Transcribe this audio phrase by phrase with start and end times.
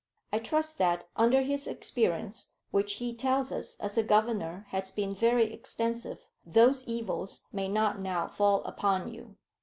[0.33, 5.13] I trust that, under his experience, which he tells us as a governor has been
[5.13, 9.35] very extensive, those evils may not now fall upon you.